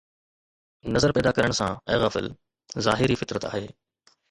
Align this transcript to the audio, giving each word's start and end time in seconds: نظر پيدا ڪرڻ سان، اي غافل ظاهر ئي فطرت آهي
نظر 0.93 1.09
پيدا 1.17 1.31
ڪرڻ 1.39 1.51
سان، 1.59 1.73
اي 1.89 1.95
غافل 2.05 2.25
ظاهر 2.89 3.07
ئي 3.17 3.21
فطرت 3.23 3.43
آهي 3.53 3.65